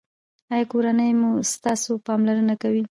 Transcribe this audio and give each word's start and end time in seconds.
ایا 0.53 0.65
کورنۍ 0.71 1.11
مو 1.19 1.29
ستاسو 1.53 1.91
پاملرنه 2.07 2.55
کوي؟ 2.61 2.79